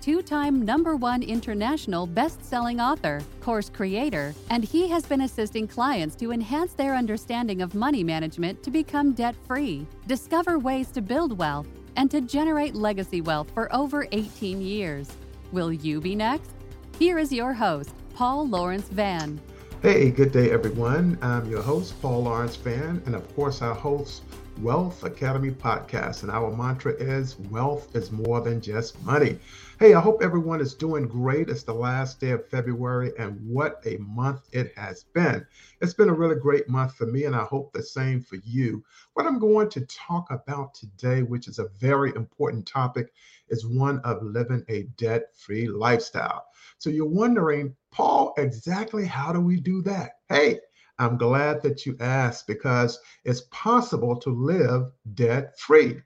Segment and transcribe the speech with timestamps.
[0.00, 5.66] two time number one international best selling author, course creator, and he has been assisting
[5.66, 11.02] clients to enhance their understanding of money management to become debt free, discover ways to
[11.02, 11.66] build wealth,
[11.96, 15.10] and to generate legacy wealth for over 18 years.
[15.52, 16.50] Will you be next?
[16.98, 19.40] Here is your host, Paul Lawrence Vann.
[19.82, 21.16] Hey, good day, everyone.
[21.22, 24.22] I'm your host, Paul Lawrence Vann, and of course, our host,
[24.62, 26.22] Wealth Academy podcast.
[26.22, 29.38] And our mantra is wealth is more than just money.
[29.78, 31.48] Hey, I hope everyone is doing great.
[31.48, 35.46] It's the last day of February, and what a month it has been.
[35.80, 38.82] It's been a really great month for me, and I hope the same for you.
[39.14, 43.12] What I'm going to talk about today, which is a very important topic,
[43.48, 46.46] is one of living a debt free lifestyle.
[46.78, 50.12] So you're wondering, Paul, exactly how do we do that?
[50.28, 50.58] Hey,
[50.98, 56.00] I'm glad that you asked because it's possible to live debt free.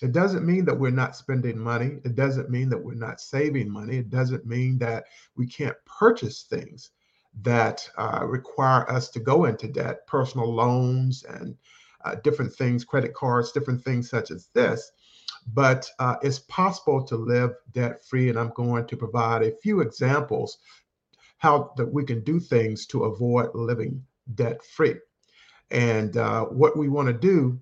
[0.00, 1.98] It doesn't mean that we're not spending money.
[2.04, 3.96] It doesn't mean that we're not saving money.
[3.96, 6.90] It doesn't mean that we can't purchase things
[7.42, 11.56] that uh, require us to go into debt, personal loans and
[12.04, 14.92] uh, different things, credit cards, different things such as this.
[15.52, 18.28] But uh, it's possible to live debt free.
[18.28, 20.58] And I'm going to provide a few examples
[21.38, 24.96] how that we can do things to avoid living debt free.
[25.70, 27.58] And uh, what we want to do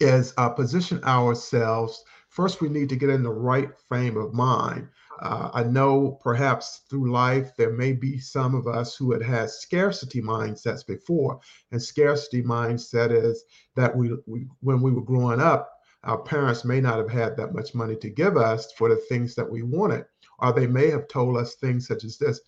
[0.00, 2.02] is uh, position ourselves.
[2.28, 4.88] First, we need to get in the right frame of mind.
[5.20, 9.50] Uh, I know perhaps through life there may be some of us who had had
[9.50, 11.38] scarcity mindsets before,
[11.70, 13.44] and scarcity mindset is
[13.76, 15.70] that we, we when we were growing up,
[16.02, 19.36] our parents may not have had that much money to give us for the things
[19.36, 20.04] that we wanted,
[20.40, 22.40] or they may have told us things such as this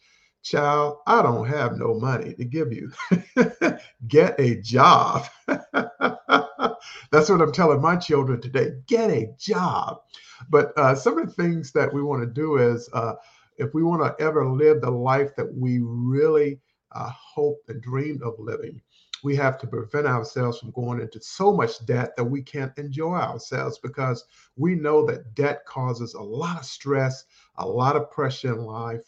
[0.45, 2.93] child, I don't have no money to give you.
[4.09, 5.25] Get a job.
[5.47, 8.73] That's what I'm telling my children today.
[8.87, 10.03] Get a job.
[10.51, 13.15] But uh, some of the things that we want to do is uh,
[13.57, 16.61] if we want to ever live the life that we really
[16.93, 18.81] uh, hope and dreamed of living,
[19.23, 23.15] we have to prevent ourselves from going into so much debt that we can't enjoy
[23.15, 24.25] ourselves because
[24.57, 27.25] we know that debt causes a lot of stress,
[27.57, 29.01] a lot of pressure in life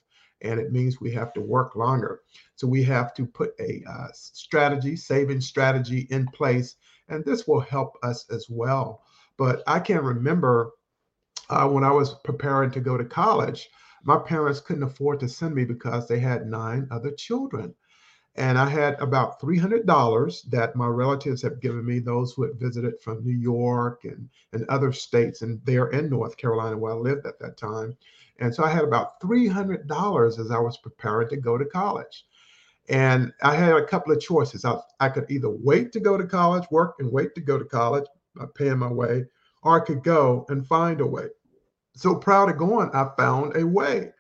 [0.43, 2.21] and it means we have to work longer.
[2.57, 6.77] So we have to put a uh, strategy, saving strategy in place,
[7.09, 9.03] and this will help us as well.
[9.37, 10.73] But I can remember
[11.51, 13.69] uh, when I was preparing to go to college,
[14.03, 17.75] my parents couldn't afford to send me because they had nine other children.
[18.37, 23.01] And I had about $300 that my relatives had given me, those who had visited
[23.01, 27.27] from New York and, and other states, and there in North Carolina where I lived
[27.27, 27.97] at that time.
[28.41, 32.25] And so I had about $300 as I was preparing to go to college.
[32.89, 34.65] And I had a couple of choices.
[34.65, 37.65] I, I could either wait to go to college, work and wait to go to
[37.65, 38.07] college,
[38.41, 39.25] uh, paying my way,
[39.63, 41.29] or I could go and find a way.
[41.97, 44.13] So proud of going, I found a way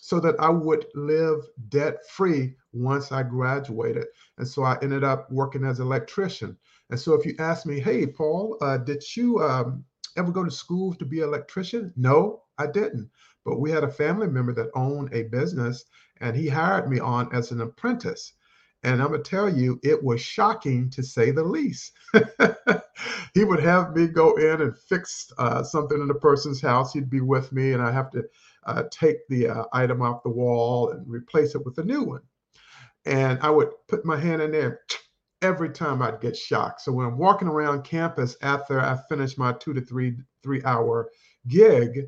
[0.00, 4.06] so that I would live debt free once I graduated.
[4.38, 6.56] And so I ended up working as an electrician.
[6.90, 9.84] And so if you ask me, hey, Paul, uh, did you um,
[10.16, 11.92] ever go to school to be an electrician?
[11.96, 13.08] No, I didn't.
[13.44, 15.84] But we had a family member that owned a business
[16.20, 18.34] and he hired me on as an apprentice.
[18.84, 21.92] And I'm going to tell you, it was shocking to say the least.
[23.34, 26.92] he would have me go in and fix uh, something in the person's house.
[26.92, 28.24] He'd be with me, and I have to
[28.64, 32.22] uh, take the uh, item off the wall and replace it with a new one.
[33.04, 34.80] And I would put my hand in there.
[35.42, 36.82] Every time I'd get shocked.
[36.82, 40.14] So when I'm walking around campus after I finish my two to three
[40.44, 41.08] three hour
[41.48, 42.06] gig,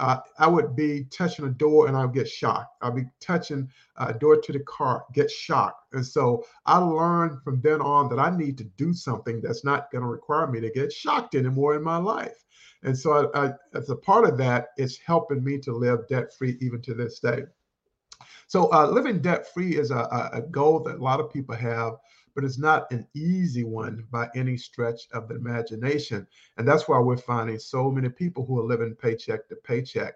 [0.00, 2.78] uh, I would be touching a door and I'll get shocked.
[2.80, 3.68] I'll be touching
[3.98, 5.94] a door to the car, get shocked.
[5.94, 9.90] And so I learned from then on that I need to do something that's not
[9.92, 12.44] going to require me to get shocked anymore in my life.
[12.82, 16.32] And so I, I, as a part of that, it's helping me to live debt
[16.32, 17.42] free even to this day.
[18.46, 21.94] So uh, living debt free is a, a goal that a lot of people have
[22.40, 26.26] but it's not an easy one by any stretch of the imagination.
[26.56, 30.14] And that's why we're finding so many people who are living paycheck to paycheck.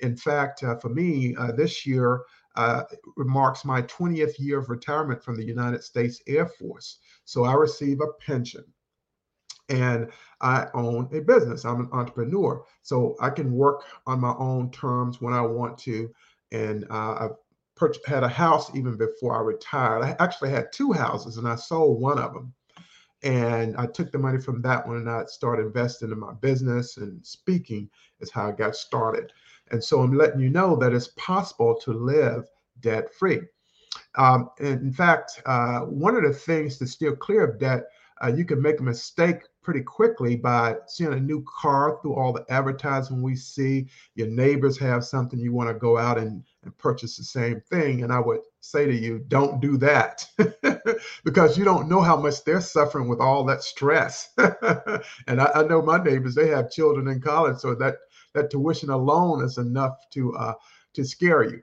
[0.00, 2.24] In fact, uh, for me, uh, this year
[2.56, 2.82] uh,
[3.16, 6.98] marks my 20th year of retirement from the United States Air Force.
[7.24, 8.64] So I receive a pension
[9.70, 10.10] and
[10.42, 11.64] I own a business.
[11.64, 12.62] I'm an entrepreneur.
[12.82, 16.10] So I can work on my own terms when I want to.
[16.50, 17.36] And uh, I've
[18.06, 20.02] had a house even before I retired.
[20.02, 22.52] I actually had two houses and I sold one of them.
[23.22, 26.96] And I took the money from that one and I started investing in my business
[26.96, 27.88] and speaking
[28.20, 29.32] is how I got started.
[29.70, 32.48] And so I'm letting you know that it's possible to live
[32.80, 33.40] debt free.
[34.16, 37.84] Um, in fact, uh, one of the things to steer clear of debt,
[38.22, 42.32] uh, you can make a mistake pretty quickly by seeing a new car through all
[42.32, 43.86] the advertising we see.
[44.14, 48.02] Your neighbors have something, you want to go out and, and purchase the same thing.
[48.02, 50.26] And I would say to you, don't do that
[51.24, 54.30] because you don't know how much they're suffering with all that stress.
[54.36, 57.96] and I, I, know my neighbors, they have children in college, so that,
[58.34, 60.54] that tuition alone is enough to, uh,
[60.94, 61.62] to scare you.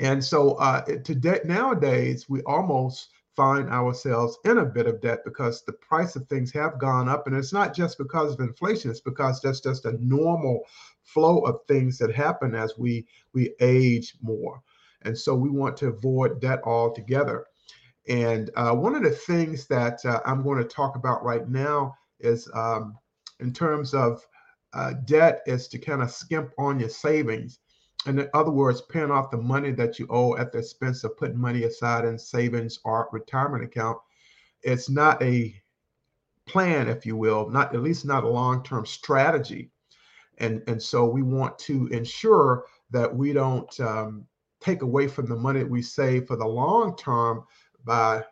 [0.00, 5.62] And so uh, today, nowadays, we almost find ourselves in a bit of debt because
[5.62, 7.26] the price of things have gone up.
[7.26, 10.60] And it's not just because of inflation, it's because that's just a normal
[11.02, 14.60] flow of things that happen as we, we age more.
[15.02, 17.46] And so we want to avoid debt altogether.
[18.08, 21.94] And uh, one of the things that uh, I'm going to talk about right now
[22.20, 22.96] is um,
[23.40, 24.24] in terms of
[24.74, 27.60] uh, debt is to kind of skimp on your savings
[28.06, 31.38] in other words, paying off the money that you owe at the expense of putting
[31.38, 33.98] money aside in savings or retirement account.
[34.62, 35.54] It's not a
[36.46, 39.70] plan, if you will, not at least not a long-term strategy.
[40.38, 44.26] And, and so we want to ensure that we don't um,
[44.60, 47.44] take away from the money we save for the long term
[47.84, 48.24] by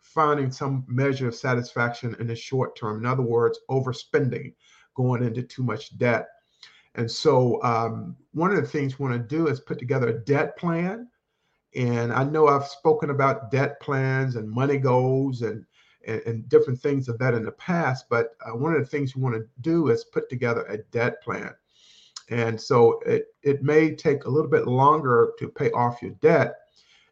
[0.00, 2.98] finding some measure of satisfaction in the short term.
[2.98, 4.54] In other words, overspending,
[4.94, 6.28] going into too much debt.
[6.96, 10.18] And so um, one of the things we want to do is put together a
[10.24, 11.08] debt plan.
[11.74, 15.64] And I know I've spoken about debt plans and money goals and,
[16.06, 19.14] and, and different things of that in the past, but uh, one of the things
[19.14, 21.54] we want to do is put together a debt plan.
[22.30, 26.54] And so it, it may take a little bit longer to pay off your debt.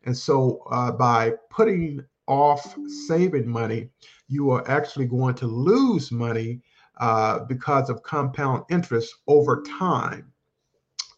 [0.05, 2.75] And so uh, by putting off
[3.07, 3.91] saving money,
[4.29, 6.63] you are actually going to lose money
[6.99, 10.33] uh, because of compound interest over time.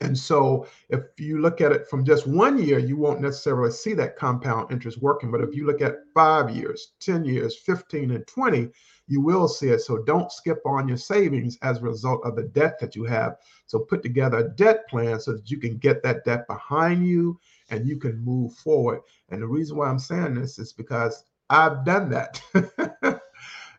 [0.02, 3.94] And so if you look at it from just one year, you won't necessarily see
[3.94, 5.31] that compound interest working.
[5.31, 8.69] But if you look at five years, 10 years, 15, and 20,
[9.08, 9.81] you will see it.
[9.81, 13.37] So don't skip on your savings as a result of the debt that you have.
[13.67, 17.38] So put together a debt plan so that you can get that debt behind you
[17.70, 19.00] and you can move forward.
[19.31, 22.40] And the reason why I'm saying this is because I've done that.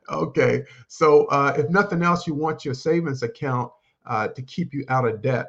[0.09, 3.71] Okay, so uh, if nothing else, you want your savings account
[4.05, 5.47] uh, to keep you out of debt.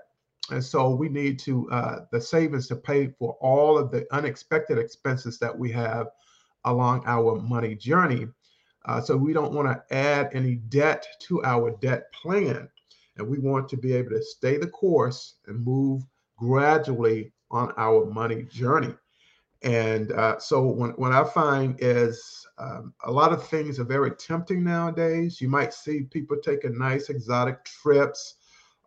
[0.51, 4.79] And so we need to uh, the savings to pay for all of the unexpected
[4.79, 6.09] expenses that we have
[6.65, 8.27] along our money journey.
[8.87, 12.69] Uh, so we don't want to add any debt to our debt plan.
[13.17, 16.03] And we want to be able to stay the course and move
[16.37, 18.95] gradually on our money journey.
[19.63, 24.13] And uh, so when, what I find is um, a lot of things are very
[24.13, 25.41] tempting nowadays.
[25.41, 28.37] You might see people taking nice exotic trips,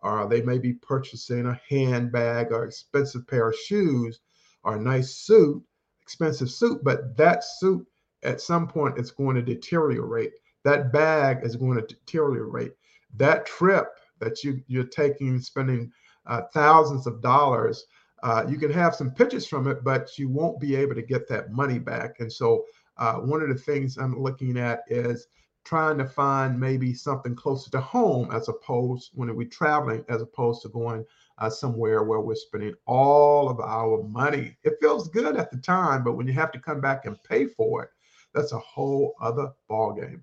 [0.02, 4.20] or they may be purchasing a handbag or expensive pair of shoes
[4.64, 5.62] or a nice suit,
[6.00, 7.86] expensive suit, but that suit
[8.22, 10.32] at some point is going to deteriorate.
[10.64, 12.72] That bag is going to deteriorate.
[13.16, 13.88] That trip
[14.20, 15.90] that you, you're taking, spending
[16.26, 17.84] uh, thousands of dollars,
[18.22, 21.28] uh, you can have some pictures from it, but you won't be able to get
[21.28, 22.20] that money back.
[22.20, 22.64] And so,
[22.98, 25.26] uh, one of the things I'm looking at is
[25.64, 30.62] trying to find maybe something closer to home as opposed when we're traveling, as opposed
[30.62, 31.04] to going
[31.38, 34.56] uh, somewhere where we're spending all of our money.
[34.64, 37.46] It feels good at the time, but when you have to come back and pay
[37.46, 37.90] for it,
[38.34, 40.20] that's a whole other ballgame.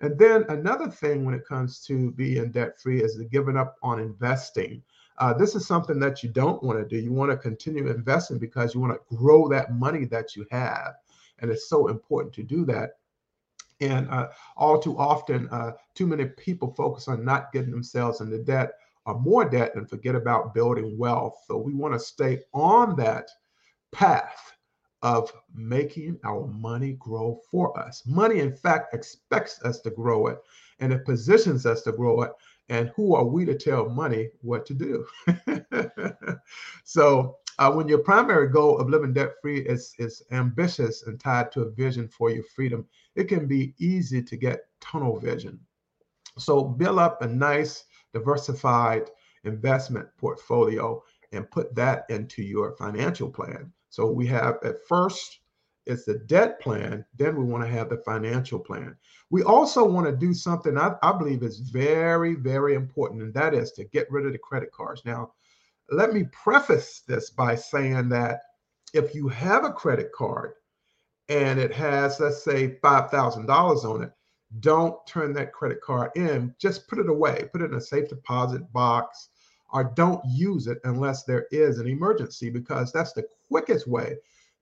[0.00, 3.76] And then another thing when it comes to being debt free is the giving up
[3.82, 4.82] on investing.
[5.20, 7.00] Uh, this is something that you don't want to do.
[7.00, 10.94] You want to continue investing because you want to grow that money that you have.
[11.38, 12.92] And it's so important to do that.
[13.82, 18.38] And uh, all too often, uh, too many people focus on not getting themselves into
[18.38, 18.72] debt
[19.04, 21.42] or more debt and forget about building wealth.
[21.46, 23.28] So we want to stay on that
[23.92, 24.52] path
[25.02, 28.02] of making our money grow for us.
[28.06, 30.38] Money, in fact, expects us to grow it
[30.80, 32.32] and it positions us to grow it
[32.70, 35.04] and who are we to tell money what to do?
[36.84, 41.50] so uh, when your primary goal of living debt free is, is ambitious and tied
[41.52, 42.86] to a vision for your freedom,
[43.16, 45.58] it can be easy to get tunnel vision.
[46.38, 47.84] So build up a nice,
[48.14, 49.10] diversified
[49.42, 53.72] investment portfolio and put that into your financial plan.
[53.88, 55.39] So we have at first
[55.90, 58.96] it's the debt plan, then we want to have the financial plan.
[59.30, 63.54] We also want to do something I, I, believe is very, very important, and that
[63.54, 65.02] is to get rid of the credit cards.
[65.04, 65.32] Now,
[65.90, 68.40] let me preface this by saying that
[68.94, 70.52] if you have a credit card
[71.28, 74.12] and it has, let's say, $5,000 on it,
[74.58, 76.54] don't turn that credit card in.
[76.58, 79.28] Just put it away, put it in a safe deposit box,
[79.72, 84.16] or don't use it unless there is an emergency, because that's the quickest way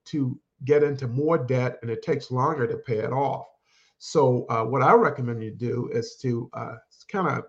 [0.06, 3.46] to get into more debt and it takes longer to pay it off.
[3.98, 6.76] So, uh, what I recommend you do is to uh,
[7.10, 7.44] kind of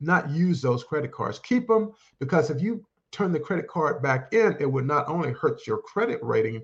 [0.00, 1.38] not use those credit cards.
[1.38, 5.32] Keep them because if you turn the credit card back in, it would not only
[5.32, 6.62] hurt your credit rating,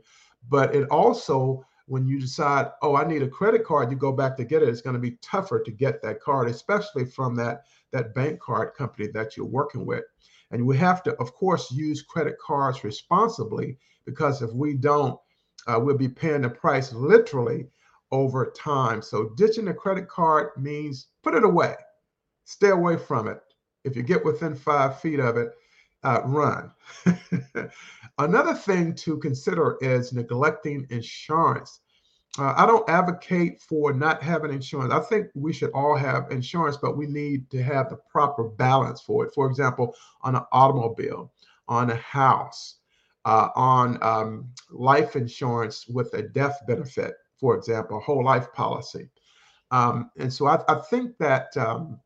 [0.49, 4.37] but it also, when you decide, oh, I need a credit card, you go back
[4.38, 7.64] to get it, it's going to be tougher to get that card, especially from that,
[7.93, 10.05] that bank card company that you're working with.
[10.50, 13.76] And we have to, of course, use credit cards responsibly
[14.07, 15.19] because if we don't,
[15.69, 17.67] uh, we'll be paying the price literally
[18.11, 19.03] over time.
[19.03, 21.75] So ditching a credit card means put it away,
[22.45, 23.41] stay away from it.
[23.85, 25.53] If you get within five feet of it,
[26.05, 26.71] uh, run.
[28.19, 31.81] Another thing to consider is neglecting insurance.
[32.39, 34.93] Uh, I don't advocate for not having insurance.
[34.93, 39.01] I think we should all have insurance, but we need to have the proper balance
[39.01, 39.35] for it.
[39.35, 41.33] For example, on an automobile,
[41.67, 42.78] on a house,
[43.25, 49.09] uh, on um, life insurance with a death benefit, for example, whole life policy.
[49.71, 52.01] Um, and so I, I think that um,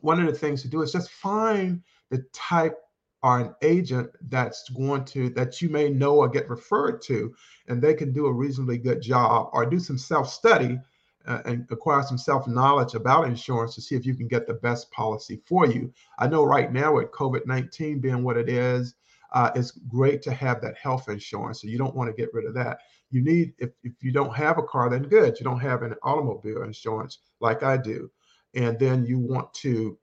[0.00, 2.78] one of the things to do is just find the type
[3.22, 7.34] or an agent that's going to that you may know or get referred to
[7.68, 10.78] and they can do a reasonably good job or do some self-study
[11.26, 14.90] uh, and acquire some self-knowledge about insurance to see if you can get the best
[14.90, 18.94] policy for you i know right now with covid-19 being what it is
[19.34, 22.46] uh, it's great to have that health insurance so you don't want to get rid
[22.46, 22.78] of that
[23.10, 25.94] you need if, if you don't have a car then good you don't have an
[26.02, 28.10] automobile insurance like i do
[28.54, 29.98] and then you want to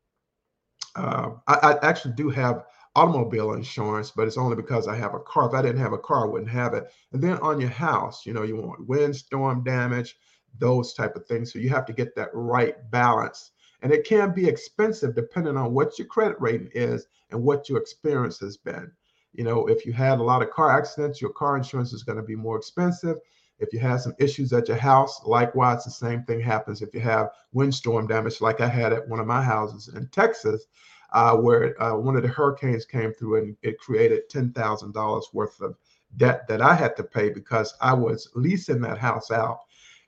[0.95, 5.19] uh, I, I actually do have automobile insurance, but it's only because I have a
[5.19, 5.47] car.
[5.47, 6.91] If I didn't have a car, I wouldn't have it.
[7.13, 10.17] And then on your house, you know, you want windstorm damage,
[10.59, 11.53] those type of things.
[11.53, 13.51] So you have to get that right balance.
[13.81, 17.79] And it can be expensive depending on what your credit rating is and what your
[17.79, 18.91] experience has been.
[19.33, 22.17] You know, if you had a lot of car accidents, your car insurance is going
[22.17, 23.17] to be more expensive.
[23.59, 26.99] If you have some issues at your house, likewise, the same thing happens if you
[27.01, 30.65] have windstorm damage, like I had at one of my houses in Texas
[31.13, 35.75] uh, where uh, one of the hurricanes came through and it created $10,000 worth of
[36.17, 39.59] debt that I had to pay because I was leasing that house out.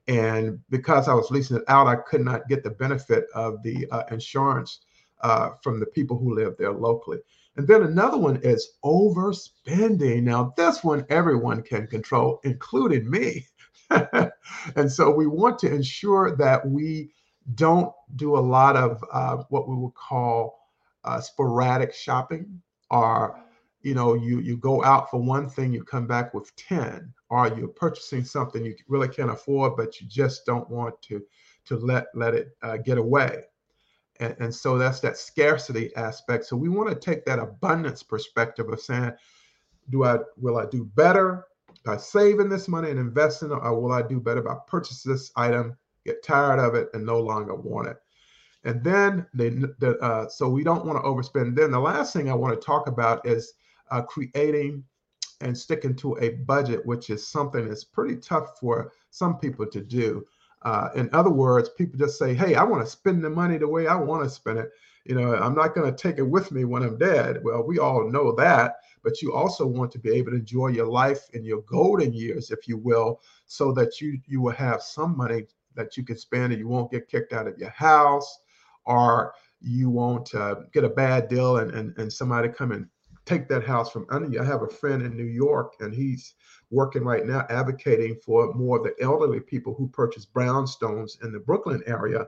[0.07, 3.87] And because I was leasing it out, I could not get the benefit of the
[3.91, 4.81] uh, insurance
[5.21, 7.19] uh, from the people who live there locally.
[7.55, 10.23] And then another one is overspending.
[10.23, 13.47] Now, this one everyone can control, including me.
[14.75, 17.11] and so we want to ensure that we
[17.55, 20.69] don't do a lot of uh, what we would call
[21.03, 23.43] uh, sporadic shopping or
[23.81, 27.49] you know you you go out for one thing you come back with 10 or
[27.49, 31.21] you're purchasing something you really can't afford but you just don't want to
[31.65, 33.43] to let let it uh, get away
[34.19, 38.69] and, and so that's that scarcity aspect so we want to take that abundance perspective
[38.69, 39.11] of saying
[39.89, 41.45] do i will i do better
[41.85, 45.75] by saving this money and investing or will i do better by purchasing this item
[46.05, 47.97] get tired of it and no longer want it
[48.65, 51.55] and then they, the, uh, so we don't want to overspend.
[51.55, 53.53] Then the last thing I want to talk about is
[53.91, 54.83] uh, creating
[55.41, 59.81] and sticking to a budget, which is something that's pretty tough for some people to
[59.81, 60.25] do.
[60.63, 63.67] Uh, in other words, people just say, "Hey, I want to spend the money the
[63.67, 64.71] way I want to spend it."
[65.05, 67.43] You know, I'm not going to take it with me when I'm dead.
[67.43, 70.87] Well, we all know that, but you also want to be able to enjoy your
[70.87, 75.17] life in your golden years, if you will, so that you you will have some
[75.17, 78.39] money that you can spend and you won't get kicked out of your house
[78.85, 82.87] or you won't uh, get a bad deal and, and, and somebody come and
[83.25, 84.41] take that house from under you.
[84.41, 86.35] I have a friend in New York, and he's
[86.71, 91.39] working right now advocating for more of the elderly people who purchase brownstones in the
[91.39, 92.27] Brooklyn area.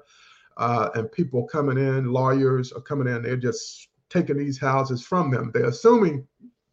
[0.58, 5.30] Uh, and people coming in, lawyers are coming in, they're just taking these houses from
[5.30, 5.52] them.
[5.54, 6.26] They're assuming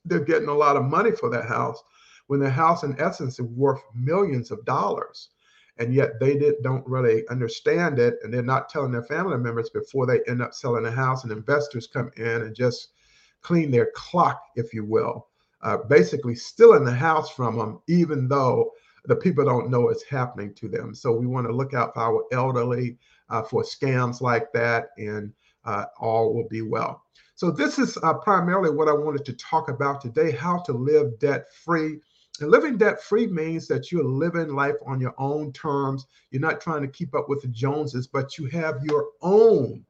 [0.04, 1.82] they're getting a lot of money for that house
[2.28, 5.30] when the house, in essence, is worth millions of dollars
[5.78, 9.70] and yet they did, don't really understand it and they're not telling their family members
[9.70, 12.88] before they end up selling the house and investors come in and just
[13.42, 15.28] clean their clock if you will
[15.62, 18.70] uh, basically stealing the house from them even though
[19.06, 22.00] the people don't know it's happening to them so we want to look out for
[22.00, 22.96] our elderly
[23.30, 25.32] uh, for scams like that and
[25.64, 27.02] uh, all will be well
[27.34, 31.18] so this is uh, primarily what i wanted to talk about today how to live
[31.18, 31.98] debt free
[32.40, 36.06] and living debt free means that you're living life on your own terms.
[36.30, 39.84] You're not trying to keep up with the Joneses, but you have your own,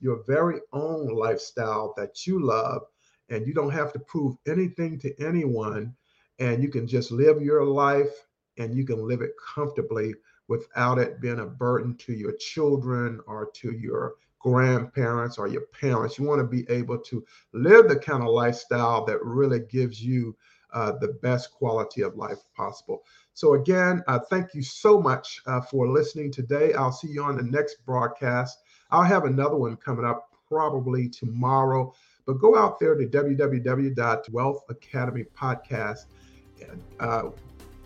[0.00, 2.82] your very own lifestyle that you love.
[3.28, 5.94] And you don't have to prove anything to anyone.
[6.38, 8.26] and you can just live your life
[8.58, 10.14] and you can live it comfortably
[10.48, 16.18] without it being a burden to your children or to your grandparents or your parents.
[16.18, 20.36] You want to be able to live the kind of lifestyle that really gives you
[20.72, 23.02] uh, the best quality of life possible.
[23.34, 26.74] So, again, uh, thank you so much uh, for listening today.
[26.74, 28.58] I'll see you on the next broadcast.
[28.90, 31.92] I'll have another one coming up probably tomorrow.
[32.26, 36.04] But go out there to www.wealthacademypodcast,
[37.00, 37.22] uh,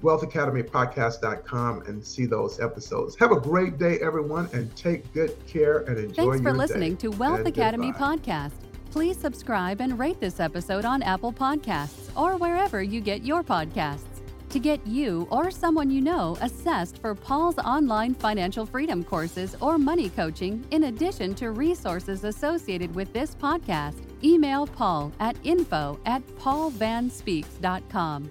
[0.02, 3.16] wealthacademypodcast.com and see those episodes.
[3.16, 7.08] Have a great day, everyone, and take good care and enjoy Thanks for listening to
[7.10, 8.16] Wealth And Academy goodbye.
[8.16, 8.52] Podcast.
[8.90, 14.02] Please subscribe and rate this episode on Apple Podcasts or wherever you get your podcasts.
[14.48, 19.78] To get you or someone you know assessed for Paul's online financial freedom courses or
[19.78, 26.26] money coaching, in addition to resources associated with this podcast, email Paul at info at
[26.38, 28.30] paulvanspeaks.com.